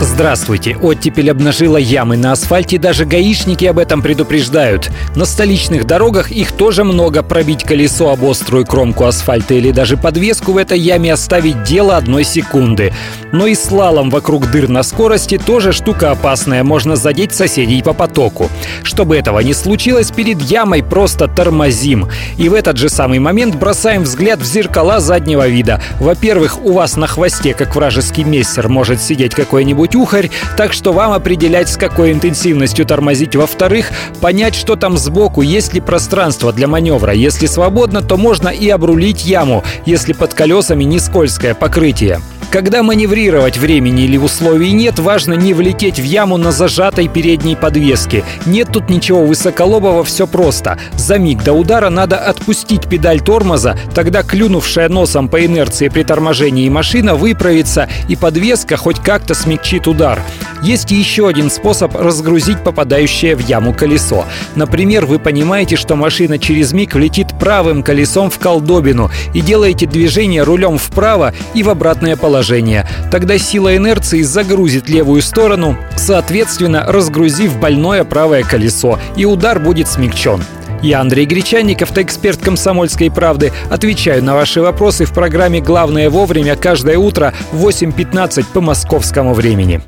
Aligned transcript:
Здравствуйте. 0.00 0.76
Оттепель 0.80 1.28
обнажила 1.28 1.76
ямы 1.76 2.16
на 2.16 2.30
асфальте, 2.30 2.78
даже 2.78 3.04
гаишники 3.04 3.64
об 3.64 3.80
этом 3.80 4.00
предупреждают. 4.00 4.90
На 5.16 5.24
столичных 5.24 5.86
дорогах 5.86 6.30
их 6.30 6.52
тоже 6.52 6.84
много. 6.84 7.24
Пробить 7.24 7.64
колесо 7.64 8.10
об 8.10 8.24
острую 8.24 8.64
кромку 8.64 9.04
асфальта 9.06 9.54
или 9.54 9.72
даже 9.72 9.96
подвеску 9.96 10.52
в 10.52 10.56
этой 10.56 10.78
яме 10.78 11.12
оставить 11.12 11.64
дело 11.64 11.96
одной 11.96 12.22
секунды. 12.22 12.92
Но 13.32 13.46
и 13.46 13.56
слалом 13.56 14.10
вокруг 14.10 14.48
дыр 14.50 14.68
на 14.68 14.84
скорости 14.84 15.36
тоже 15.36 15.72
штука 15.72 16.12
опасная. 16.12 16.62
Можно 16.62 16.94
задеть 16.94 17.32
соседей 17.32 17.82
по 17.82 17.92
потоку. 17.92 18.48
Чтобы 18.84 19.16
этого 19.16 19.40
не 19.40 19.52
случилось, 19.52 20.12
перед 20.12 20.40
ямой 20.42 20.84
просто 20.84 21.26
тормозим. 21.26 22.08
И 22.36 22.48
в 22.48 22.54
этот 22.54 22.76
же 22.76 22.88
самый 22.88 23.18
момент 23.18 23.56
бросаем 23.56 24.04
взгляд 24.04 24.38
в 24.38 24.44
зеркала 24.44 25.00
заднего 25.00 25.48
вида. 25.48 25.82
Во-первых, 25.98 26.64
у 26.64 26.72
вас 26.72 26.96
на 26.96 27.08
хвосте, 27.08 27.52
как 27.52 27.74
вражеский 27.74 28.22
мессер, 28.22 28.68
может 28.68 29.02
сидеть 29.02 29.34
какой-нибудь 29.34 29.87
какой 29.92 29.96
ухарь, 29.96 30.30
так 30.56 30.72
что 30.72 30.92
вам 30.92 31.12
определять, 31.12 31.68
с 31.68 31.76
какой 31.76 32.12
интенсивностью 32.12 32.86
тормозить. 32.86 33.36
Во-вторых, 33.36 33.90
понять, 34.20 34.54
что 34.54 34.76
там 34.76 34.96
сбоку, 34.96 35.42
есть 35.42 35.74
ли 35.74 35.80
пространство 35.80 36.52
для 36.52 36.66
маневра. 36.68 37.12
Если 37.12 37.46
свободно, 37.46 38.02
то 38.02 38.16
можно 38.16 38.48
и 38.48 38.68
обрулить 38.68 39.24
яму, 39.24 39.64
если 39.86 40.12
под 40.12 40.34
колесами 40.34 40.84
не 40.84 40.98
скользкое 40.98 41.54
покрытие. 41.54 42.20
Когда 42.50 42.82
маневрировать 42.82 43.58
времени 43.58 44.04
или 44.04 44.16
условий 44.16 44.72
нет, 44.72 44.98
важно 44.98 45.34
не 45.34 45.52
влететь 45.52 45.98
в 45.98 46.02
яму 46.02 46.38
на 46.38 46.50
зажатой 46.50 47.06
передней 47.06 47.56
подвеске. 47.56 48.24
Нет 48.46 48.68
тут 48.72 48.88
ничего 48.88 49.22
высоколобого, 49.22 50.02
все 50.02 50.26
просто. 50.26 50.78
За 50.96 51.18
миг 51.18 51.44
до 51.44 51.52
удара 51.52 51.90
надо 51.90 52.16
отпустить 52.16 52.88
педаль 52.88 53.20
тормоза, 53.20 53.76
тогда 53.94 54.22
клюнувшая 54.22 54.88
носом 54.88 55.28
по 55.28 55.44
инерции 55.44 55.88
при 55.88 56.04
торможении 56.04 56.68
машина 56.70 57.16
выправится 57.16 57.86
и 58.08 58.16
подвеска 58.16 58.78
хоть 58.78 58.98
как-то 59.00 59.34
смягчит 59.34 59.86
удар. 59.86 60.22
Есть 60.62 60.90
еще 60.90 61.28
один 61.28 61.50
способ 61.50 61.94
разгрузить 61.96 62.62
попадающее 62.62 63.36
в 63.36 63.40
яму 63.40 63.72
колесо. 63.72 64.24
Например, 64.54 65.06
вы 65.06 65.18
понимаете, 65.18 65.76
что 65.76 65.96
машина 65.96 66.38
через 66.38 66.72
миг 66.72 66.94
влетит 66.94 67.28
правым 67.38 67.82
колесом 67.82 68.30
в 68.30 68.38
колдобину 68.38 69.10
и 69.34 69.40
делаете 69.40 69.86
движение 69.86 70.42
рулем 70.42 70.78
вправо 70.78 71.32
и 71.54 71.62
в 71.62 71.70
обратное 71.70 72.16
положение. 72.16 72.86
Тогда 73.10 73.38
сила 73.38 73.76
инерции 73.76 74.22
загрузит 74.22 74.88
левую 74.88 75.22
сторону, 75.22 75.76
соответственно, 75.96 76.84
разгрузив 76.86 77.58
больное 77.58 78.04
правое 78.04 78.42
колесо, 78.42 78.98
и 79.16 79.24
удар 79.24 79.58
будет 79.58 79.88
смягчен. 79.88 80.42
Я 80.80 81.00
Андрей 81.00 81.26
Гречанников, 81.26 81.96
эксперт 81.98 82.38
«Комсомольской 82.38 83.10
правды». 83.10 83.52
Отвечаю 83.68 84.22
на 84.22 84.34
ваши 84.34 84.60
вопросы 84.60 85.06
в 85.06 85.12
программе 85.12 85.60
«Главное 85.60 86.08
вовремя» 86.08 86.54
каждое 86.54 86.98
утро 86.98 87.34
в 87.50 87.66
8.15 87.66 88.44
по 88.52 88.60
московскому 88.60 89.34
времени. 89.34 89.82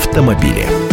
автомобиле. 0.00 0.89